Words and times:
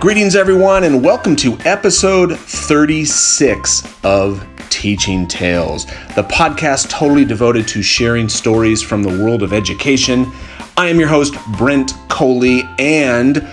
Greetings, 0.00 0.34
everyone, 0.34 0.84
and 0.84 1.04
welcome 1.04 1.36
to 1.36 1.58
episode 1.66 2.38
36 2.38 3.86
of 4.02 4.42
Teaching 4.70 5.28
Tales, 5.28 5.84
the 6.16 6.26
podcast 6.26 6.88
totally 6.88 7.26
devoted 7.26 7.68
to 7.68 7.82
sharing 7.82 8.26
stories 8.26 8.80
from 8.80 9.02
the 9.02 9.10
world 9.22 9.42
of 9.42 9.52
education. 9.52 10.32
I 10.78 10.88
am 10.88 10.98
your 10.98 11.10
host, 11.10 11.34
Brent 11.58 11.92
Coley, 12.08 12.62
and 12.78 13.46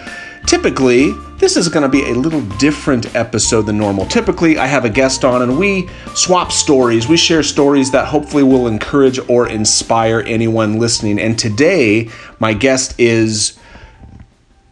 typically, 0.45 1.11
this 1.37 1.57
is 1.57 1.67
going 1.67 1.83
to 1.83 1.89
be 1.89 2.09
a 2.09 2.13
little 2.13 2.39
different 2.57 3.13
episode 3.13 3.63
than 3.63 3.77
normal. 3.77 4.05
Typically, 4.05 4.57
I 4.57 4.67
have 4.67 4.85
a 4.85 4.89
guest 4.89 5.25
on 5.25 5.41
and 5.41 5.59
we 5.59 5.89
swap 6.15 6.53
stories. 6.53 7.09
We 7.09 7.17
share 7.17 7.43
stories 7.43 7.91
that 7.91 8.07
hopefully 8.07 8.43
will 8.43 8.67
encourage 8.67 9.19
or 9.27 9.49
inspire 9.49 10.21
anyone 10.21 10.79
listening. 10.79 11.19
And 11.19 11.37
today, 11.37 12.09
my 12.39 12.53
guest 12.53 12.97
is 12.97 13.59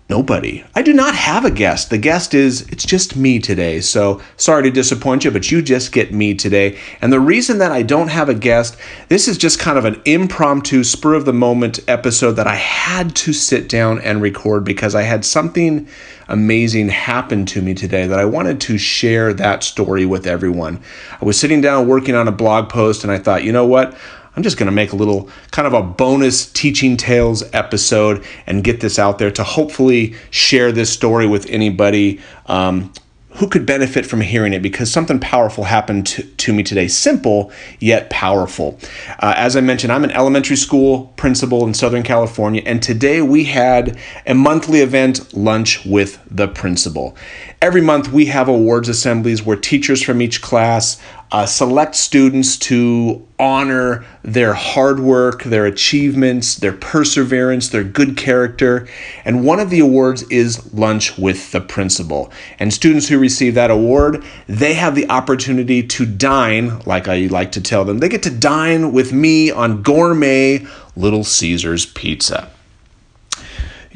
Nobody. 0.08 0.64
I 0.76 0.84
do 0.84 0.94
not 0.94 1.16
have 1.16 1.46
a 1.46 1.52
guest. 1.52 1.90
The 1.90 1.98
guest 1.98 2.36
is, 2.36 2.62
it's 2.70 2.86
just 2.86 3.16
me 3.16 3.40
today. 3.40 3.82
So 3.82 4.22
sorry 4.38 4.62
to 4.62 4.70
disappoint 4.70 5.26
you, 5.26 5.32
but 5.32 5.50
you 5.50 5.64
just 5.64 5.92
get 5.92 6.14
me 6.14 6.36
today. 6.36 6.78
And 7.02 7.12
the 7.12 7.20
reason 7.20 7.58
that 7.58 7.72
I 7.72 7.82
don't 7.82 8.10
have 8.10 8.30
a 8.30 8.36
guest, 8.36 8.78
this 9.10 9.28
is 9.28 9.36
just 9.36 9.58
kind 9.58 9.80
of 9.80 9.86
an 9.86 10.00
impromptu, 10.06 10.84
spur 10.84 11.16
of 11.16 11.26
the 11.26 11.34
moment 11.34 11.80
episode 11.88 12.34
that 12.34 12.46
I 12.46 12.54
had 12.54 13.16
to 13.16 13.34
sit 13.34 13.68
down 13.68 14.00
and 14.00 14.22
record 14.22 14.64
because 14.64 14.94
I 14.94 15.02
had 15.02 15.26
something 15.26 15.88
amazing 16.28 16.90
happen 16.90 17.48
to 17.48 17.64
me 17.64 17.74
today 17.74 18.06
that 18.06 18.20
I 18.20 18.26
wanted 18.26 18.62
to 18.62 18.78
share 18.78 19.34
that 19.34 19.64
story 19.64 20.06
with 20.06 20.28
everyone. 20.28 20.82
I 21.20 21.26
was 21.26 21.40
sitting 21.40 21.62
down 21.62 21.88
working 21.88 22.14
on 22.14 22.28
a 22.28 22.32
blog 22.32 22.70
post 22.70 23.04
and 23.04 23.12
I 23.12 23.18
thought, 23.18 23.44
you 23.44 23.52
know 23.52 23.66
what? 23.66 23.98
I'm 24.36 24.44
just 24.44 24.58
going 24.58 24.68
to 24.68 24.72
make 24.72 24.92
a 24.92 24.96
little 24.96 25.30
kind 25.52 25.66
of 25.66 25.74
a 25.74 25.82
bonus 25.82 26.52
teaching 26.52 26.98
tales 26.98 27.44
episode 27.54 28.26
and 28.46 28.64
get 28.64 28.82
this 28.82 29.00
out 29.00 29.18
there 29.18 29.32
to 29.32 29.44
hopefully 29.44 30.16
share 30.30 30.72
this 30.72 30.92
story 30.92 31.26
with 31.26 31.46
anybody 31.50 32.20
um, 32.48 32.92
who 33.36 33.48
could 33.48 33.66
benefit 33.66 34.06
from 34.06 34.22
hearing 34.22 34.54
it 34.54 34.62
because 34.62 34.92
something 34.92 35.20
powerful 35.20 35.66
happened 35.66 36.08
to, 36.08 36.24
to 36.24 36.54
me 36.54 36.64
today. 36.64 36.88
Simple, 36.88 37.52
yet 37.80 38.10
powerful. 38.10 38.80
Uh, 39.20 39.34
as 39.36 39.58
I 39.58 39.62
mentioned, 39.62 39.92
I'm 39.92 40.06
an 40.06 40.12
elementary 40.12 40.56
school 40.56 41.14
principal 41.18 41.66
in 41.66 41.74
Southern 41.74 42.04
California, 42.04 42.62
and 42.66 42.82
today 42.82 43.22
we 43.22 43.44
had 43.44 43.98
a 44.26 44.34
monthly 44.34 44.80
event, 44.80 45.34
Lunch 45.34 45.86
with 45.86 46.22
the 46.32 46.48
Principal. 46.48 47.16
Every 47.62 47.82
month 47.82 48.12
we 48.12 48.28
have 48.28 48.48
awards 48.48 48.88
assemblies 48.88 49.44
where 49.44 49.58
teachers 49.58 50.02
from 50.02 50.22
each 50.22 50.42
class 50.42 51.02
uh, 51.32 51.46
select 51.46 51.96
students 51.96 52.58
to 52.58 53.26
honor 53.38 54.06
their 54.24 54.54
hard 54.54 55.00
work, 55.00 55.44
their 55.44 55.66
achievements, 55.66 56.56
their 56.56 56.72
perseverance, 56.72 57.70
their 57.70 57.84
good 57.84 58.16
character. 58.16 58.88
And 59.26 59.44
one 59.44 59.60
of 59.60 59.70
the 59.70 59.80
awards 59.80 60.24
is 60.24 60.74
Lunch 60.74 61.18
with 61.18 61.52
the 61.52 61.62
Principal. 61.62 62.32
And 62.60 62.74
students 62.74 63.08
who 63.08 63.20
receive 63.20 63.56
that 63.56 63.72
award, 63.72 64.24
they 64.48 64.74
have 64.76 64.96
the 64.96 65.10
opportunity 65.10 65.84
to 65.84 66.06
dine, 66.06 66.80
like 66.86 67.08
I 67.08 67.28
like 67.28 67.52
to 67.54 67.62
tell 67.62 67.84
them, 67.86 68.00
they 68.00 68.10
get 68.10 68.24
to 68.24 68.30
dine 68.30 68.94
with 68.94 69.12
me 69.12 69.52
on 69.52 69.82
gourmet 69.82 70.66
Little 70.96 71.24
Caesars 71.24 71.86
pizza 71.86 72.50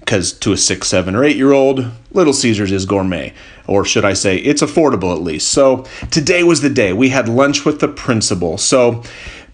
because 0.09 0.33
to 0.33 0.51
a 0.51 0.57
six, 0.57 0.87
seven, 0.87 1.13
or 1.13 1.23
eight 1.23 1.37
year 1.37 1.51
old, 1.51 1.85
Little 2.13 2.33
Caesars 2.33 2.71
is 2.71 2.87
gourmet. 2.87 3.31
Or 3.67 3.85
should 3.85 4.03
I 4.03 4.13
say, 4.13 4.37
it's 4.37 4.63
affordable 4.63 5.15
at 5.15 5.21
least. 5.21 5.49
So 5.49 5.85
today 6.09 6.43
was 6.43 6.61
the 6.61 6.69
day. 6.71 6.93
We 6.93 7.09
had 7.09 7.29
lunch 7.29 7.63
with 7.63 7.79
the 7.79 7.87
principal. 7.87 8.57
So 8.57 9.03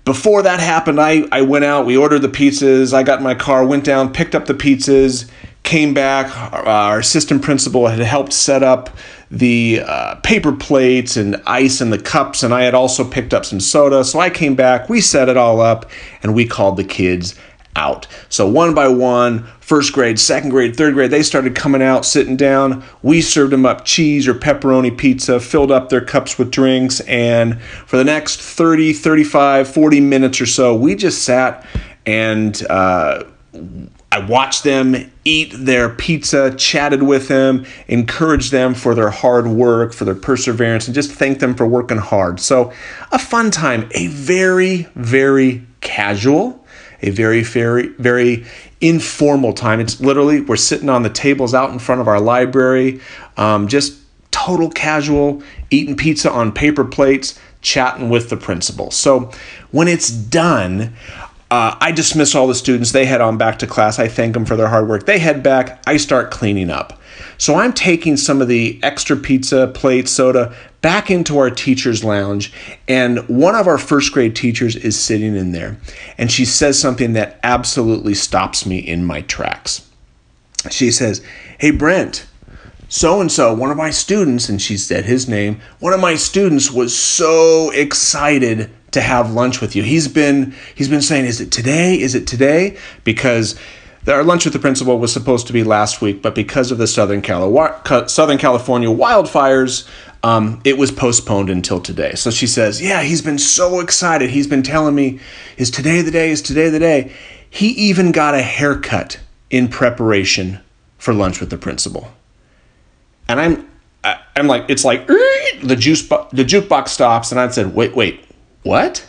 before 0.05 0.43
that 0.43 0.61
happened, 0.61 1.01
I, 1.01 1.27
I 1.29 1.41
went 1.41 1.65
out, 1.65 1.85
we 1.85 1.97
ordered 1.97 2.19
the 2.19 2.29
pizzas, 2.29 2.93
I 2.93 3.03
got 3.03 3.17
in 3.17 3.25
my 3.25 3.35
car, 3.35 3.65
went 3.65 3.83
down, 3.83 4.13
picked 4.13 4.33
up 4.33 4.45
the 4.45 4.53
pizzas, 4.53 5.29
came 5.63 5.93
back. 5.93 6.33
Our 6.53 6.99
assistant 6.99 7.41
principal 7.41 7.87
had 7.87 7.99
helped 7.99 8.31
set 8.31 8.63
up 8.63 8.91
the 9.29 9.81
uh, 9.85 10.15
paper 10.23 10.53
plates 10.53 11.17
and 11.17 11.35
ice 11.45 11.81
and 11.81 11.91
the 11.91 11.99
cups, 11.99 12.43
and 12.43 12.53
I 12.53 12.61
had 12.61 12.75
also 12.75 13.03
picked 13.03 13.33
up 13.33 13.43
some 13.43 13.59
soda. 13.59 14.05
So 14.05 14.21
I 14.21 14.29
came 14.29 14.55
back, 14.55 14.87
we 14.87 15.01
set 15.01 15.27
it 15.27 15.35
all 15.35 15.59
up, 15.59 15.91
and 16.23 16.33
we 16.33 16.45
called 16.45 16.77
the 16.77 16.85
kids 16.85 17.35
out. 17.75 18.07
So 18.29 18.47
one 18.47 18.73
by 18.73 18.87
one, 18.87 19.45
first 19.59 19.93
grade, 19.93 20.19
second 20.19 20.49
grade, 20.49 20.75
third 20.75 20.93
grade, 20.93 21.11
they 21.11 21.23
started 21.23 21.55
coming 21.55 21.81
out, 21.81 22.05
sitting 22.05 22.37
down. 22.37 22.83
We 23.01 23.21
served 23.21 23.51
them 23.51 23.65
up 23.65 23.85
cheese 23.85 24.27
or 24.27 24.33
pepperoni 24.33 24.97
pizza, 24.97 25.39
filled 25.39 25.71
up 25.71 25.89
their 25.89 26.03
cups 26.03 26.37
with 26.37 26.51
drinks, 26.51 26.99
and 27.01 27.61
for 27.61 27.97
the 27.97 28.03
next 28.03 28.41
30, 28.41 28.93
35, 28.93 29.67
40 29.67 29.99
minutes 30.01 30.41
or 30.41 30.45
so, 30.45 30.75
we 30.75 30.95
just 30.95 31.23
sat 31.23 31.65
and 32.05 32.65
uh, 32.69 33.23
I 34.11 34.19
watched 34.19 34.63
them 34.63 35.11
eat 35.25 35.51
their 35.57 35.89
pizza, 35.89 36.55
chatted 36.55 37.03
with 37.03 37.27
them, 37.27 37.65
encouraged 37.87 38.51
them 38.51 38.73
for 38.73 38.95
their 38.95 39.09
hard 39.09 39.47
work, 39.47 39.93
for 39.93 40.05
their 40.05 40.15
perseverance, 40.15 40.87
and 40.87 40.95
just 40.95 41.11
thanked 41.11 41.41
them 41.41 41.55
for 41.55 41.67
working 41.67 41.97
hard. 41.97 42.39
So, 42.39 42.71
a 43.11 43.19
fun 43.19 43.51
time, 43.51 43.89
a 43.91 44.07
very, 44.07 44.87
very 44.95 45.65
casual, 45.81 46.64
a 47.01 47.09
very, 47.09 47.43
very, 47.43 47.87
very 47.87 48.45
informal 48.81 49.53
time. 49.53 49.79
It's 49.79 49.99
literally, 49.99 50.41
we're 50.41 50.55
sitting 50.55 50.89
on 50.89 51.03
the 51.03 51.09
tables 51.09 51.53
out 51.53 51.71
in 51.71 51.79
front 51.79 52.01
of 52.01 52.07
our 52.07 52.19
library, 52.19 53.01
um, 53.37 53.67
just 53.67 53.99
total 54.31 54.69
casual, 54.69 55.41
eating 55.69 55.95
pizza 55.95 56.31
on 56.31 56.51
paper 56.51 56.85
plates, 56.85 57.39
chatting 57.61 58.09
with 58.09 58.29
the 58.29 58.37
principal. 58.37 58.91
So 58.91 59.31
when 59.71 59.87
it's 59.87 60.09
done, 60.09 60.93
uh, 61.49 61.77
I 61.79 61.91
dismiss 61.91 62.35
all 62.35 62.47
the 62.47 62.55
students. 62.55 62.91
They 62.91 63.05
head 63.05 63.21
on 63.21 63.37
back 63.37 63.59
to 63.59 63.67
class. 63.67 63.99
I 63.99 64.07
thank 64.07 64.33
them 64.33 64.45
for 64.45 64.55
their 64.55 64.67
hard 64.67 64.87
work. 64.87 65.05
They 65.05 65.19
head 65.19 65.41
back. 65.41 65.81
I 65.87 65.97
start 65.97 66.31
cleaning 66.31 66.69
up. 66.69 66.99
So 67.37 67.55
I'm 67.55 67.73
taking 67.73 68.17
some 68.17 68.41
of 68.41 68.47
the 68.47 68.79
extra 68.83 69.15
pizza, 69.15 69.67
plate, 69.67 70.07
soda 70.07 70.55
back 70.81 71.09
into 71.09 71.37
our 71.37 71.49
teacher's 71.49 72.03
lounge. 72.03 72.53
And 72.87 73.27
one 73.27 73.55
of 73.55 73.67
our 73.67 73.77
first 73.77 74.11
grade 74.11 74.35
teachers 74.35 74.75
is 74.75 74.99
sitting 74.99 75.35
in 75.35 75.51
there. 75.51 75.77
And 76.17 76.31
she 76.31 76.45
says 76.45 76.79
something 76.79 77.13
that 77.13 77.39
absolutely 77.43 78.13
stops 78.13 78.65
me 78.65 78.77
in 78.77 79.05
my 79.05 79.21
tracks. 79.21 79.89
She 80.69 80.91
says, 80.91 81.23
Hey, 81.59 81.71
Brent, 81.71 82.25
so 82.87 83.19
and 83.19 83.31
so, 83.31 83.53
one 83.53 83.71
of 83.71 83.77
my 83.77 83.89
students, 83.89 84.47
and 84.47 84.61
she 84.61 84.77
said 84.77 85.05
his 85.05 85.27
name, 85.27 85.59
one 85.79 85.93
of 85.93 85.99
my 85.99 86.15
students 86.15 86.71
was 86.71 86.95
so 86.95 87.71
excited 87.71 88.69
to 88.91 89.01
have 89.01 89.33
lunch 89.33 89.59
with 89.59 89.75
you. 89.75 89.83
He's 89.83 90.07
been 90.07 90.53
he's 90.75 90.87
been 90.87 91.01
saying, 91.01 91.25
"Is 91.25 91.41
it 91.41 91.51
today? 91.51 91.99
Is 91.99 92.15
it 92.15 92.27
today?" 92.27 92.77
Because 93.03 93.59
our 94.07 94.23
lunch 94.23 94.45
with 94.45 94.53
the 94.53 94.59
principal 94.59 94.99
was 94.99 95.11
supposed 95.11 95.47
to 95.47 95.53
be 95.53 95.63
last 95.63 96.01
week, 96.01 96.21
but 96.21 96.35
because 96.35 96.71
of 96.71 96.77
the 96.77 96.87
Southern, 96.87 97.21
Cali- 97.21 98.07
Southern 98.07 98.37
California 98.37 98.89
wildfires, 98.89 99.87
um, 100.23 100.61
it 100.63 100.77
was 100.77 100.91
postponed 100.91 101.49
until 101.49 101.79
today. 101.79 102.13
So 102.15 102.31
she 102.31 102.47
says, 102.47 102.81
Yeah, 102.81 103.03
he's 103.03 103.21
been 103.21 103.37
so 103.37 103.79
excited. 103.79 104.29
He's 104.29 104.47
been 104.47 104.63
telling 104.63 104.95
me, 104.95 105.19
Is 105.57 105.71
today 105.71 106.01
the 106.01 106.11
day? 106.11 106.31
Is 106.31 106.41
today 106.41 106.69
the 106.69 106.79
day? 106.79 107.11
He 107.49 107.69
even 107.69 108.11
got 108.11 108.33
a 108.33 108.41
haircut 108.41 109.19
in 109.49 109.67
preparation 109.67 110.59
for 110.97 111.13
lunch 111.13 111.39
with 111.39 111.49
the 111.49 111.57
principal. 111.57 112.11
And 113.27 113.39
I'm, 113.39 113.69
I, 114.03 114.19
I'm 114.35 114.47
like, 114.47 114.65
it's 114.69 114.83
like 114.83 115.07
the 115.07 115.75
juice, 115.77 116.07
the 116.07 116.43
jukebox 116.43 116.89
stops, 116.89 117.31
and 117.31 117.39
I 117.39 117.47
said, 117.49 117.73
Wait, 117.73 117.95
wait, 117.95 118.25
what? 118.63 119.07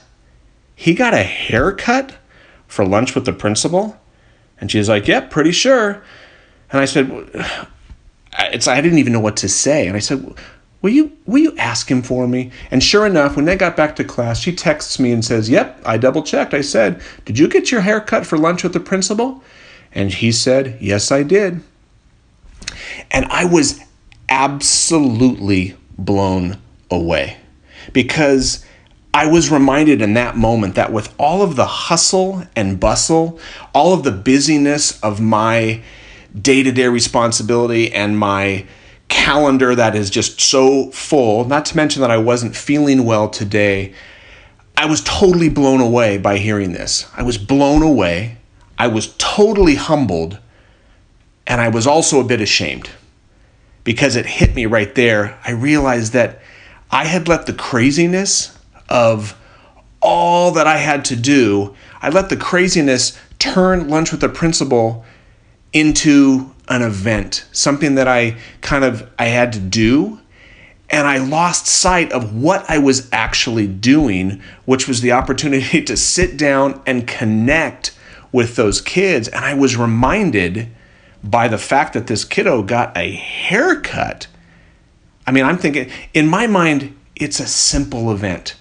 He 0.74 0.94
got 0.94 1.14
a 1.14 1.22
haircut 1.22 2.14
for 2.66 2.84
lunch 2.84 3.14
with 3.14 3.24
the 3.24 3.32
principal? 3.32 3.98
And 4.60 4.70
she's 4.70 4.88
like, 4.88 5.06
Yep, 5.06 5.22
yeah, 5.22 5.28
pretty 5.28 5.52
sure. 5.52 6.02
And 6.70 6.80
I 6.80 6.84
said, 6.84 7.08
it's 8.38 8.68
I 8.68 8.80
didn't 8.80 8.98
even 8.98 9.12
know 9.12 9.20
what 9.20 9.36
to 9.38 9.48
say. 9.48 9.86
And 9.86 9.96
I 9.96 10.00
said, 10.00 10.34
Will 10.82 10.90
you 10.90 11.16
will 11.26 11.38
you 11.38 11.56
ask 11.56 11.90
him 11.90 12.02
for 12.02 12.28
me? 12.28 12.50
And 12.70 12.82
sure 12.82 13.06
enough, 13.06 13.36
when 13.36 13.44
they 13.44 13.56
got 13.56 13.76
back 13.76 13.96
to 13.96 14.04
class, 14.04 14.40
she 14.40 14.54
texts 14.54 14.98
me 14.98 15.12
and 15.12 15.24
says, 15.24 15.48
Yep, 15.48 15.82
I 15.84 15.96
double 15.96 16.22
checked. 16.22 16.54
I 16.54 16.60
said, 16.60 17.02
Did 17.24 17.38
you 17.38 17.48
get 17.48 17.70
your 17.70 17.80
hair 17.80 18.00
cut 18.00 18.26
for 18.26 18.38
lunch 18.38 18.62
with 18.62 18.72
the 18.72 18.80
principal? 18.80 19.42
And 19.92 20.12
he 20.12 20.32
said, 20.32 20.78
Yes, 20.80 21.10
I 21.10 21.22
did. 21.22 21.60
And 23.10 23.24
I 23.26 23.44
was 23.44 23.80
absolutely 24.28 25.76
blown 25.96 26.58
away 26.90 27.38
because 27.92 28.64
I 29.16 29.24
was 29.24 29.50
reminded 29.50 30.02
in 30.02 30.12
that 30.12 30.36
moment 30.36 30.74
that 30.74 30.92
with 30.92 31.14
all 31.16 31.40
of 31.40 31.56
the 31.56 31.64
hustle 31.64 32.42
and 32.54 32.78
bustle, 32.78 33.40
all 33.74 33.94
of 33.94 34.02
the 34.02 34.12
busyness 34.12 35.00
of 35.00 35.22
my 35.22 35.80
day 36.38 36.62
to 36.62 36.70
day 36.70 36.86
responsibility 36.88 37.90
and 37.94 38.18
my 38.18 38.66
calendar 39.08 39.74
that 39.74 39.96
is 39.96 40.10
just 40.10 40.38
so 40.38 40.90
full, 40.90 41.46
not 41.46 41.64
to 41.64 41.76
mention 41.78 42.02
that 42.02 42.10
I 42.10 42.18
wasn't 42.18 42.54
feeling 42.54 43.06
well 43.06 43.30
today, 43.30 43.94
I 44.76 44.84
was 44.84 45.00
totally 45.00 45.48
blown 45.48 45.80
away 45.80 46.18
by 46.18 46.36
hearing 46.36 46.72
this. 46.72 47.06
I 47.16 47.22
was 47.22 47.38
blown 47.38 47.80
away. 47.80 48.36
I 48.76 48.88
was 48.88 49.14
totally 49.16 49.76
humbled. 49.76 50.38
And 51.46 51.62
I 51.62 51.68
was 51.70 51.86
also 51.86 52.20
a 52.20 52.24
bit 52.24 52.42
ashamed 52.42 52.90
because 53.82 54.14
it 54.14 54.26
hit 54.26 54.54
me 54.54 54.66
right 54.66 54.94
there. 54.94 55.40
I 55.42 55.52
realized 55.52 56.12
that 56.12 56.42
I 56.90 57.06
had 57.06 57.28
let 57.28 57.46
the 57.46 57.54
craziness 57.54 58.55
of 58.88 59.38
all 60.00 60.52
that 60.52 60.66
I 60.66 60.76
had 60.78 61.04
to 61.06 61.16
do, 61.16 61.74
I 62.00 62.10
let 62.10 62.28
the 62.28 62.36
craziness 62.36 63.18
turn 63.38 63.88
lunch 63.88 64.12
with 64.12 64.20
the 64.20 64.28
principal 64.28 65.04
into 65.72 66.54
an 66.68 66.82
event, 66.82 67.46
something 67.52 67.94
that 67.96 68.08
I 68.08 68.36
kind 68.60 68.84
of 68.84 69.08
I 69.18 69.26
had 69.26 69.52
to 69.54 69.60
do 69.60 70.20
and 70.88 71.06
I 71.06 71.18
lost 71.18 71.66
sight 71.66 72.12
of 72.12 72.34
what 72.34 72.68
I 72.70 72.78
was 72.78 73.08
actually 73.12 73.66
doing, 73.66 74.40
which 74.64 74.86
was 74.86 75.00
the 75.00 75.12
opportunity 75.12 75.82
to 75.84 75.96
sit 75.96 76.36
down 76.36 76.80
and 76.86 77.06
connect 77.06 77.96
with 78.32 78.56
those 78.56 78.80
kids 78.80 79.28
and 79.28 79.44
I 79.44 79.54
was 79.54 79.76
reminded 79.76 80.68
by 81.24 81.48
the 81.48 81.58
fact 81.58 81.94
that 81.94 82.06
this 82.06 82.24
kiddo 82.24 82.62
got 82.62 82.96
a 82.96 83.12
haircut. 83.12 84.26
I 85.26 85.32
mean, 85.32 85.44
I'm 85.44 85.58
thinking 85.58 85.90
in 86.14 86.28
my 86.28 86.46
mind 86.46 86.96
it's 87.16 87.40
a 87.40 87.46
simple 87.46 88.12
event. 88.12 88.54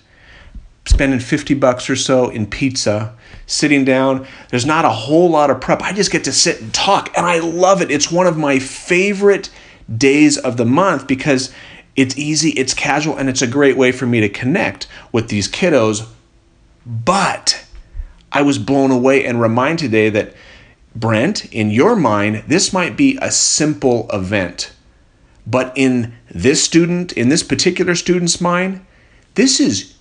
Spending 0.88 1.20
50 1.20 1.56
bucks 1.56 1.90
or 1.90 1.96
so 1.96 2.30
in 2.30 2.46
pizza, 2.46 3.16
sitting 3.48 3.86
down. 3.86 4.28
There's 4.50 4.66
not 4.66 4.86
a 4.86 4.90
whole 4.90 5.30
lot 5.30 5.50
of 5.50 5.60
prep. 5.60 5.82
I 5.82 5.94
just 5.94 6.12
get 6.12 6.24
to 6.26 6.32
sit 6.32 6.62
and 6.62 6.74
talk, 6.74 7.16
and 7.18 7.26
I 7.26 7.40
love 7.40 7.82
it. 7.82 7.92
It's 7.92 8.12
one 8.12 8.28
of 8.28 8.38
my 8.38 8.60
favorite 8.60 9.50
days 9.98 10.38
of 10.38 10.58
the 10.58 10.66
month 10.66 11.08
because 11.08 11.52
it's 11.96 12.18
easy, 12.18 12.52
it's 12.52 12.74
casual, 12.74 13.18
and 13.18 13.30
it's 13.30 13.42
a 13.42 13.48
great 13.48 13.78
way 13.78 13.92
for 13.92 14.06
me 14.06 14.20
to 14.22 14.30
connect 14.30 14.88
with 15.12 15.30
these 15.30 15.48
kiddos. 15.48 16.08
But 16.86 17.66
I 18.32 18.42
was 18.42 18.60
blown 18.60 18.92
away 18.92 19.26
and 19.26 19.42
reminded 19.42 19.86
today 19.86 20.10
that, 20.10 20.34
Brent, 20.96 21.46
in 21.54 21.72
your 21.72 21.96
mind, 21.96 22.44
this 22.48 22.74
might 22.74 22.96
be 22.96 23.18
a 23.22 23.32
simple 23.32 24.10
event. 24.12 24.72
But 25.48 25.74
in 25.76 26.14
this 26.30 26.64
student, 26.64 27.14
in 27.14 27.30
this 27.30 27.44
particular 27.44 27.96
student's 27.96 28.42
mind, 28.42 28.86
this 29.36 29.60
is 29.60 29.95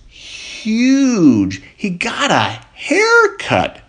huge. 0.65 1.61
He 1.75 1.91
got 1.91 2.31
a 2.31 2.59
haircut 2.73 3.81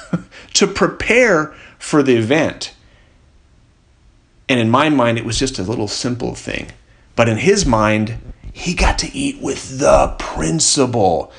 to 0.54 0.66
prepare 0.66 1.52
for 1.78 2.02
the 2.02 2.16
event. 2.16 2.72
And 4.48 4.60
in 4.60 4.70
my 4.70 4.88
mind, 4.88 5.18
it 5.18 5.24
was 5.24 5.38
just 5.38 5.58
a 5.58 5.62
little 5.62 5.88
simple 5.88 6.34
thing. 6.34 6.70
But 7.16 7.28
in 7.28 7.38
his 7.38 7.66
mind, 7.66 8.18
he 8.52 8.74
got 8.74 8.98
to 9.00 9.12
eat 9.16 9.40
with 9.40 9.78
the 9.78 10.14
principal. 10.18 11.32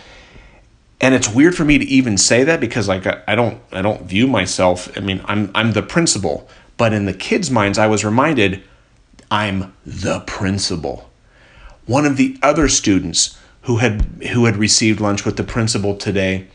And 0.99 1.15
it's 1.15 1.29
weird 1.29 1.55
for 1.55 1.65
me 1.65 1.77
to 1.77 1.85
even 1.85 2.17
say 2.17 2.43
that 2.43 2.59
because 2.59 2.87
like 2.87 3.07
I 3.27 3.35
don't 3.35 3.59
I 3.71 3.81
don't 3.81 4.03
view 4.03 4.27
myself, 4.27 4.95
I 4.97 5.01
mean, 5.01 5.21
I'm 5.25 5.51
I'm 5.55 5.71
the 5.71 5.81
principal. 5.81 6.47
But 6.77 6.93
in 6.93 7.05
the 7.05 7.13
kids' 7.13 7.49
minds, 7.49 7.77
I 7.77 7.87
was 7.87 8.05
reminded 8.05 8.63
I'm 9.29 9.73
the 9.85 10.19
principal. 10.21 11.09
One 11.85 12.05
of 12.05 12.17
the 12.17 12.37
other 12.43 12.67
students 12.67 13.37
who 13.63 13.77
had 13.77 14.01
who 14.31 14.45
had 14.45 14.57
received 14.57 14.99
lunch 14.99 15.25
with 15.25 15.37
the 15.37 15.43
principal 15.43 15.95
today 15.95 16.47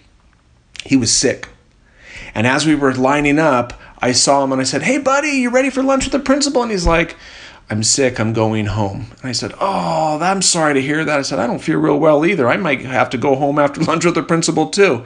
he 0.86 0.96
was 0.96 1.12
sick. 1.12 1.48
And 2.34 2.46
as 2.46 2.66
we 2.66 2.74
were 2.74 2.94
lining 2.94 3.38
up, 3.38 3.80
I 3.98 4.12
saw 4.12 4.44
him 4.44 4.52
and 4.52 4.60
I 4.60 4.64
said, 4.64 4.82
Hey, 4.82 4.98
buddy, 4.98 5.28
you 5.28 5.50
ready 5.50 5.70
for 5.70 5.82
lunch 5.82 6.04
with 6.04 6.12
the 6.12 6.18
principal? 6.18 6.62
And 6.62 6.70
he's 6.70 6.86
like, 6.86 7.16
I'm 7.68 7.82
sick. 7.82 8.20
I'm 8.20 8.32
going 8.32 8.66
home. 8.66 9.06
And 9.20 9.28
I 9.28 9.32
said, 9.32 9.52
Oh, 9.60 10.18
I'm 10.20 10.42
sorry 10.42 10.74
to 10.74 10.82
hear 10.82 11.04
that. 11.04 11.18
I 11.18 11.22
said, 11.22 11.38
I 11.38 11.46
don't 11.46 11.58
feel 11.58 11.78
real 11.78 11.98
well 11.98 12.24
either. 12.24 12.48
I 12.48 12.56
might 12.56 12.82
have 12.82 13.10
to 13.10 13.18
go 13.18 13.34
home 13.34 13.58
after 13.58 13.80
lunch 13.84 14.04
with 14.04 14.14
the 14.14 14.22
principal 14.22 14.68
too. 14.68 15.04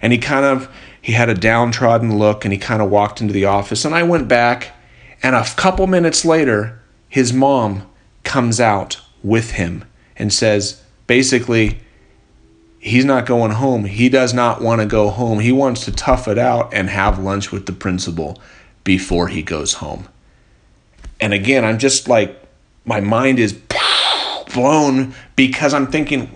And 0.00 0.12
he 0.12 0.18
kind 0.18 0.44
of, 0.44 0.70
he 1.02 1.12
had 1.12 1.28
a 1.28 1.34
downtrodden 1.34 2.18
look 2.18 2.44
and 2.44 2.52
he 2.52 2.58
kind 2.58 2.80
of 2.82 2.90
walked 2.90 3.20
into 3.20 3.34
the 3.34 3.44
office. 3.44 3.84
And 3.84 3.94
I 3.94 4.02
went 4.02 4.28
back 4.28 4.72
and 5.22 5.36
a 5.36 5.44
couple 5.56 5.86
minutes 5.86 6.24
later, 6.24 6.80
his 7.08 7.32
mom 7.32 7.86
comes 8.24 8.60
out 8.60 9.00
with 9.22 9.52
him 9.52 9.84
and 10.16 10.32
says, 10.32 10.79
basically, 11.10 11.76
he's 12.78 13.04
not 13.04 13.26
going 13.26 13.50
home. 13.50 13.82
He 13.84 14.08
does 14.08 14.32
not 14.32 14.62
want 14.62 14.80
to 14.80 14.86
go 14.86 15.10
home. 15.10 15.40
He 15.40 15.50
wants 15.50 15.84
to 15.86 15.90
tough 15.90 16.28
it 16.28 16.38
out 16.38 16.72
and 16.72 16.88
have 16.88 17.18
lunch 17.18 17.50
with 17.50 17.66
the 17.66 17.72
principal 17.72 18.40
before 18.84 19.26
he 19.26 19.42
goes 19.42 19.74
home. 19.74 20.06
And 21.20 21.34
again, 21.34 21.64
I'm 21.64 21.80
just 21.80 22.06
like, 22.06 22.40
my 22.84 23.00
mind 23.00 23.40
is 23.40 23.52
blown 24.54 25.12
because 25.34 25.74
I'm 25.74 25.88
thinking, 25.88 26.30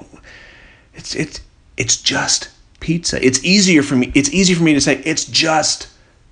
it's 0.93 1.15
it's 1.15 1.41
it's 1.77 1.97
just 2.03 2.49
pizza. 2.81 3.25
It's 3.25 3.45
easier 3.45 3.85
for 3.85 3.95
me. 3.95 4.11
It's 4.13 4.31
easy 4.31 4.55
for 4.55 4.65
me 4.65 4.75
to 4.75 4.81
say 4.81 4.97
it's 5.05 5.25
just 5.25 5.87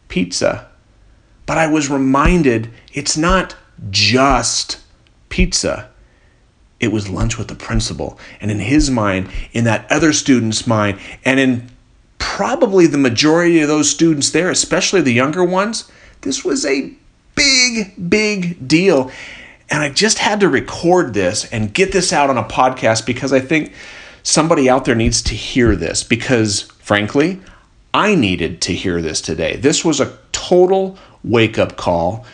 pizza. 0.08 0.66
But 1.46 1.58
I 1.58 1.68
was 1.68 1.88
reminded 1.88 2.70
it's 2.92 3.16
not 3.16 3.54
just 3.88 4.80
pizza 5.28 5.91
it 6.82 6.92
was 6.92 7.08
lunch 7.08 7.38
with 7.38 7.48
the 7.48 7.54
principal. 7.54 8.18
And 8.40 8.50
in 8.50 8.58
his 8.58 8.90
mind, 8.90 9.30
in 9.52 9.64
that 9.64 9.90
other 9.90 10.12
student's 10.12 10.66
mind, 10.66 10.98
and 11.24 11.40
in 11.40 11.70
probably 12.18 12.86
the 12.86 12.98
majority 12.98 13.60
of 13.60 13.68
those 13.68 13.88
students 13.88 14.30
there, 14.30 14.50
especially 14.50 15.00
the 15.00 15.12
younger 15.12 15.44
ones, 15.44 15.90
this 16.22 16.44
was 16.44 16.66
a 16.66 16.92
big, 17.36 18.10
big 18.10 18.68
deal. 18.68 19.10
And 19.70 19.82
I 19.82 19.90
just 19.90 20.18
had 20.18 20.40
to 20.40 20.48
record 20.48 21.14
this 21.14 21.44
and 21.46 21.72
get 21.72 21.92
this 21.92 22.12
out 22.12 22.28
on 22.28 22.36
a 22.36 22.44
podcast 22.44 23.06
because 23.06 23.32
I 23.32 23.40
think 23.40 23.72
somebody 24.22 24.68
out 24.68 24.84
there 24.84 24.94
needs 24.94 25.22
to 25.22 25.34
hear 25.34 25.76
this 25.76 26.02
because, 26.02 26.62
frankly, 26.80 27.40
I 27.94 28.14
needed 28.16 28.60
to 28.62 28.74
hear 28.74 29.00
this 29.00 29.20
today. 29.20 29.56
This 29.56 29.84
was 29.84 30.00
a 30.00 30.18
total 30.32 30.98
wake 31.22 31.58
up 31.58 31.76
call 31.76 32.26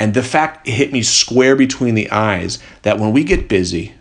and 0.00 0.14
the 0.14 0.22
fact 0.22 0.66
hit 0.66 0.92
me 0.92 1.02
square 1.02 1.54
between 1.54 1.94
the 1.94 2.10
eyes 2.10 2.58
that 2.82 2.98
when 2.98 3.12
we 3.12 3.22
get 3.22 3.48
busy, 3.48 3.92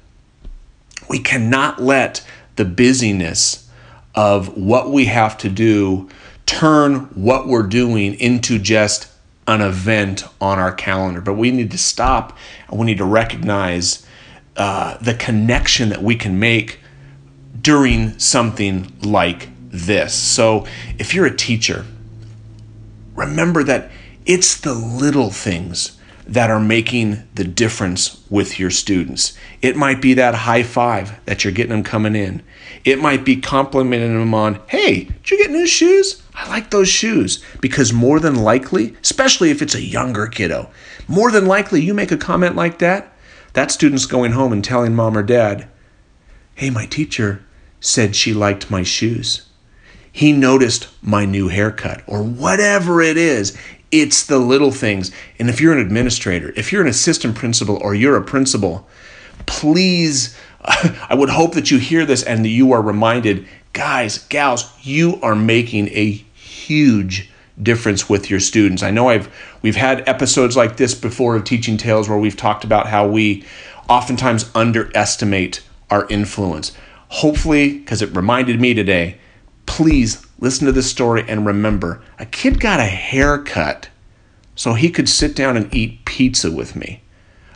we 1.10 1.20
cannot 1.20 1.82
let 1.82 2.26
the 2.56 2.64
busyness 2.64 3.70
of 4.16 4.58
what 4.58 4.92
we 4.92 5.06
have 5.06 5.38
to 5.40 5.50
do 5.50 6.10
turn 6.46 7.02
what 7.14 7.48
we're 7.48 7.68
doing 7.68 8.16
into 8.16 8.58
just 8.58 9.12
an 9.46 9.60
event 9.60 10.24
on 10.40 10.58
our 10.58 10.72
calendar. 10.72 11.20
But 11.20 11.34
we 11.34 11.52
need 11.52 11.72
to 11.72 11.78
stop 11.78 12.38
and 12.70 12.80
we 12.80 12.86
need 12.86 12.98
to 13.00 13.06
recognize 13.06 14.06
uh, 14.56 14.98
the 15.00 15.14
connection 15.14 15.90
that 15.90 16.02
we 16.02 16.16
can 16.16 16.40
make 16.40 16.80
during 17.62 18.18
something 18.18 18.94
like 19.02 19.50
this. 19.70 20.14
So 20.14 20.66
if 20.98 21.14
you're 21.14 21.26
a 21.26 21.36
teacher, 21.36 21.86
remember 23.16 23.64
that 23.66 23.92
it's 24.30 24.58
the 24.60 24.76
little 24.76 25.32
things 25.32 25.98
that 26.28 26.52
are 26.52 26.60
making 26.60 27.28
the 27.34 27.44
difference 27.44 28.24
with 28.30 28.60
your 28.60 28.70
students. 28.70 29.36
It 29.64 29.76
might 29.76 30.04
be 30.04 30.14
that 30.14 30.36
high 30.36 30.62
five 30.62 31.20
that 31.26 31.44
you're 31.44 31.52
getting 31.52 31.72
them 31.72 31.82
coming 31.82 32.16
in. 32.16 32.44
It 32.86 33.00
might 33.00 33.26
be 33.26 33.38
complimenting 33.38 34.20
them 34.20 34.36
on, 34.36 34.62
hey, 34.68 35.06
did 35.06 35.32
you 35.32 35.38
get 35.40 35.50
new 35.50 35.66
shoes? 35.66 36.22
I 36.36 36.48
like 36.48 36.70
those 36.70 36.88
shoes. 36.88 37.44
Because 37.60 37.92
more 37.92 38.20
than 38.20 38.36
likely, 38.36 38.96
especially 39.02 39.50
if 39.50 39.64
it's 39.64 39.74
a 39.74 39.82
younger 39.82 40.28
kiddo, 40.28 40.70
more 41.08 41.32
than 41.32 41.48
likely 41.48 41.82
you 41.82 41.96
make 41.96 42.12
a 42.12 42.18
comment 42.18 42.56
like 42.56 42.78
that, 42.78 43.12
that 43.54 43.72
student's 43.72 44.06
going 44.06 44.34
home 44.34 44.54
and 44.54 44.64
telling 44.64 44.96
mom 44.96 45.18
or 45.18 45.24
dad, 45.24 45.68
hey, 46.54 46.70
my 46.70 46.86
teacher 46.86 47.44
said 47.80 48.16
she 48.16 48.36
liked 48.36 48.70
my 48.70 48.84
shoes. 48.84 49.48
He 50.12 50.32
noticed 50.32 50.88
my 51.02 51.26
new 51.26 51.48
haircut, 51.48 52.04
or 52.06 52.24
whatever 52.24 53.02
it 53.02 53.18
is. 53.18 53.58
It's 53.92 54.26
the 54.26 54.40
little 54.40 54.72
things. 54.72 55.12
And 55.40 55.50
if 55.50 55.60
you're 55.60 55.74
an 55.74 55.80
administrator, 55.80 56.54
if 56.56 56.72
you're 56.72 56.82
an 56.82 56.88
assistant 56.88 57.36
principal, 57.36 57.78
or 57.78 57.96
you're 57.96 58.18
a 58.18 58.24
principal, 58.24 58.88
please, 59.46 60.38
I 60.64 61.16
would 61.16 61.30
hope 61.30 61.54
that 61.54 61.72
you 61.72 61.80
hear 61.80 62.06
this 62.06 62.24
and 62.24 62.46
that 62.46 62.50
you 62.50 62.72
are 62.72 62.82
reminded, 62.82 63.48
guys, 63.74 64.20
gals, 64.28 64.72
you 64.82 65.20
are 65.22 65.36
making 65.36 65.90
a 65.90 66.12
huge 66.12 67.30
difference 67.62 68.08
with 68.08 68.30
your 68.30 68.40
students. 68.40 68.84
I 68.84 68.92
know 68.92 69.10
I've 69.10 69.34
we've 69.62 69.76
had 69.76 70.08
episodes 70.08 70.56
like 70.56 70.78
this 70.78 70.96
before 70.96 71.36
of 71.36 71.44
teaching 71.44 71.78
tales 71.78 72.08
where 72.08 72.18
we've 72.18 72.38
talked 72.38 72.64
about 72.64 72.88
how 72.88 73.08
we 73.08 73.44
oftentimes 73.90 74.50
underestimate 74.56 75.62
our 75.90 76.08
influence. 76.10 76.72
Hopefully, 77.10 77.80
because 77.80 78.02
it 78.02 78.16
reminded 78.16 78.62
me 78.62 78.74
today, 78.74 79.18
please 79.70 80.26
listen 80.40 80.66
to 80.66 80.72
this 80.72 80.90
story 80.90 81.24
and 81.28 81.46
remember 81.46 82.02
a 82.18 82.26
kid 82.26 82.60
got 82.60 82.80
a 82.80 82.86
haircut 82.86 83.88
so 84.56 84.74
he 84.74 84.90
could 84.90 85.08
sit 85.08 85.36
down 85.36 85.56
and 85.56 85.74
eat 85.74 86.04
pizza 86.04 86.52
with 86.52 86.76
me. 86.76 87.02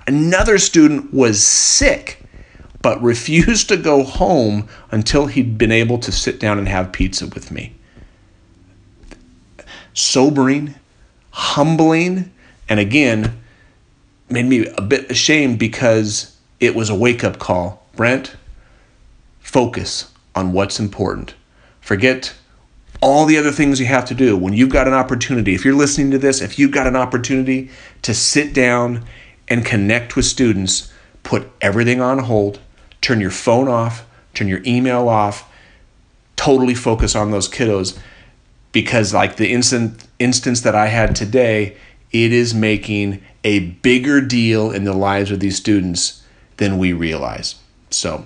Another 0.08 0.58
student 0.60 1.12
was 1.14 1.44
sick 1.44 2.24
but 2.84 3.02
refused 3.02 3.68
to 3.68 3.78
go 3.78 4.04
home 4.04 4.70
until 4.92 5.26
he'd 5.26 5.58
been 5.58 5.72
able 5.72 5.98
to 5.98 6.12
sit 6.12 6.40
down 6.40 6.60
and 6.60 6.68
have 6.68 6.92
pizza 6.92 7.26
with 7.26 7.50
me. 7.50 7.74
Sobering, 9.94 10.76
humbling, 11.32 12.32
and 12.70 12.80
again, 12.80 13.42
made 14.30 14.46
me 14.46 14.68
a 14.78 14.82
bit 14.82 15.10
ashamed 15.10 15.58
because 15.58 16.38
it 16.60 16.76
was 16.76 16.90
a 16.90 16.96
wake 16.96 17.24
up 17.24 17.40
call. 17.40 17.86
Brent, 17.96 18.36
focus 19.40 20.12
on 20.36 20.54
what's 20.54 20.80
important. 20.80 21.34
Forget 21.84 22.34
all 23.02 23.26
the 23.26 23.38
other 23.38 23.52
things 23.52 23.82
you 23.82 23.86
have 23.88 24.06
to 24.06 24.14
do. 24.14 24.38
When 24.38 24.54
you've 24.54 24.70
got 24.70 24.88
an 24.88 24.94
opportunity, 24.94 25.54
if 25.54 25.66
you're 25.66 25.76
listening 25.76 26.12
to 26.12 26.18
this, 26.18 26.42
if 26.42 26.58
you've 26.58 26.72
got 26.72 26.88
an 26.88 26.96
opportunity 26.96 27.70
to 28.04 28.14
sit 28.14 28.54
down 28.54 29.04
and 29.50 29.66
connect 29.66 30.16
with 30.16 30.24
students, 30.24 30.94
put 31.24 31.50
everything 31.60 32.00
on 32.00 32.20
hold, 32.20 32.62
turn 33.02 33.20
your 33.20 33.32
phone 33.32 33.68
off, 33.68 34.06
turn 34.34 34.48
your 34.48 34.62
email 34.66 35.10
off, 35.10 35.52
totally 36.38 36.74
focus 36.74 37.18
on 37.18 37.32
those 37.32 37.50
kiddos 37.50 38.00
because 38.72 39.14
like 39.14 39.36
the 39.36 39.52
instant 39.52 40.08
instance 40.20 40.62
that 40.62 40.76
I 40.76 40.88
had 40.88 41.18
today, 41.18 41.76
it 42.14 42.32
is 42.32 42.54
making 42.54 43.22
a 43.44 43.60
bigger 43.60 44.22
deal 44.22 44.72
in 44.72 44.86
the 44.86 44.94
lives 44.94 45.32
of 45.32 45.42
these 45.42 45.58
students 45.58 46.24
than 46.56 46.78
we 46.78 46.94
realize. 46.94 47.56
So 47.90 48.26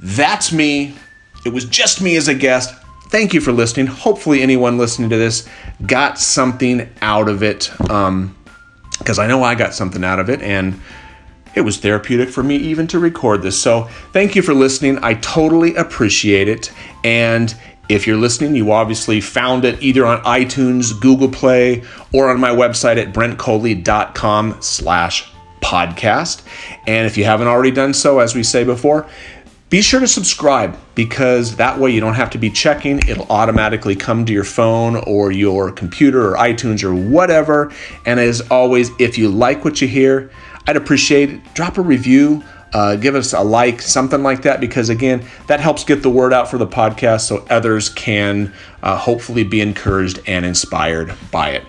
that's 0.00 0.52
me. 0.52 0.96
It 1.46 1.52
was 1.52 1.64
just 1.64 2.02
me 2.02 2.16
as 2.16 2.26
a 2.26 2.34
guest. 2.34 2.74
Thank 3.10 3.34
you 3.34 3.40
for 3.40 3.50
listening. 3.50 3.86
Hopefully, 3.86 4.40
anyone 4.40 4.78
listening 4.78 5.10
to 5.10 5.16
this 5.16 5.48
got 5.84 6.18
something 6.18 6.88
out 7.02 7.28
of 7.28 7.42
it. 7.42 7.70
Um, 7.90 8.36
because 8.98 9.18
I 9.18 9.26
know 9.26 9.42
I 9.42 9.54
got 9.54 9.72
something 9.74 10.04
out 10.04 10.20
of 10.20 10.28
it, 10.28 10.42
and 10.42 10.78
it 11.54 11.62
was 11.62 11.78
therapeutic 11.78 12.28
for 12.28 12.42
me 12.42 12.56
even 12.56 12.86
to 12.88 12.98
record 12.98 13.42
this. 13.42 13.60
So, 13.60 13.84
thank 14.12 14.36
you 14.36 14.42
for 14.42 14.54
listening. 14.54 14.98
I 15.02 15.14
totally 15.14 15.74
appreciate 15.74 16.48
it. 16.48 16.70
And 17.02 17.52
if 17.88 18.06
you're 18.06 18.16
listening, 18.16 18.54
you 18.54 18.70
obviously 18.70 19.20
found 19.20 19.64
it 19.64 19.82
either 19.82 20.06
on 20.06 20.22
iTunes, 20.22 20.98
Google 21.00 21.28
Play, 21.28 21.82
or 22.12 22.30
on 22.30 22.38
my 22.38 22.50
website 22.50 22.96
at 22.96 23.12
brentcoley.com 23.12 24.58
slash 24.60 25.28
podcast. 25.60 26.42
And 26.86 27.06
if 27.06 27.16
you 27.16 27.24
haven't 27.24 27.48
already 27.48 27.72
done 27.72 27.92
so, 27.92 28.20
as 28.20 28.36
we 28.36 28.44
say 28.44 28.62
before, 28.62 29.08
be 29.70 29.80
sure 29.80 30.00
to 30.00 30.08
subscribe 30.08 30.76
because 30.94 31.56
that 31.56 31.78
way 31.78 31.90
you 31.92 32.00
don't 32.00 32.14
have 32.14 32.30
to 32.30 32.38
be 32.38 32.50
checking. 32.50 32.98
It'll 33.08 33.30
automatically 33.30 33.96
come 33.96 34.26
to 34.26 34.32
your 34.32 34.44
phone 34.44 34.96
or 34.96 35.32
your 35.32 35.72
computer 35.72 36.32
or 36.32 36.36
iTunes 36.36 36.84
or 36.84 36.94
whatever. 36.94 37.72
And 38.04 38.20
as 38.20 38.40
always, 38.50 38.90
if 38.98 39.16
you 39.16 39.28
like 39.30 39.64
what 39.64 39.80
you 39.80 39.88
hear, 39.88 40.30
I'd 40.66 40.76
appreciate 40.76 41.30
it. 41.30 41.54
Drop 41.54 41.78
a 41.78 41.82
review 41.82 42.42
uh, 42.72 42.96
give 42.96 43.14
us 43.14 43.32
a 43.32 43.40
like, 43.40 43.82
something 43.82 44.22
like 44.22 44.42
that, 44.42 44.60
because 44.60 44.88
again, 44.88 45.24
that 45.46 45.60
helps 45.60 45.84
get 45.84 46.02
the 46.02 46.10
word 46.10 46.32
out 46.32 46.48
for 46.48 46.58
the 46.58 46.66
podcast 46.66 47.22
so 47.22 47.44
others 47.50 47.88
can 47.88 48.52
uh, 48.82 48.96
hopefully 48.96 49.44
be 49.44 49.60
encouraged 49.60 50.20
and 50.26 50.44
inspired 50.44 51.14
by 51.30 51.50
it. 51.50 51.64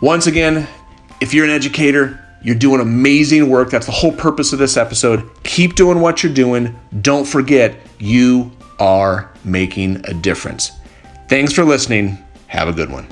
Once 0.00 0.26
again, 0.26 0.66
if 1.20 1.32
you're 1.32 1.44
an 1.44 1.50
educator, 1.50 2.23
you're 2.44 2.54
doing 2.54 2.80
amazing 2.80 3.48
work. 3.48 3.70
That's 3.70 3.86
the 3.86 3.92
whole 3.92 4.12
purpose 4.12 4.52
of 4.52 4.58
this 4.58 4.76
episode. 4.76 5.28
Keep 5.42 5.74
doing 5.74 6.00
what 6.00 6.22
you're 6.22 6.32
doing. 6.32 6.78
Don't 7.00 7.24
forget, 7.26 7.76
you 7.98 8.52
are 8.78 9.32
making 9.44 10.04
a 10.06 10.14
difference. 10.14 10.70
Thanks 11.28 11.52
for 11.52 11.64
listening. 11.64 12.18
Have 12.48 12.68
a 12.68 12.72
good 12.72 12.90
one. 12.90 13.08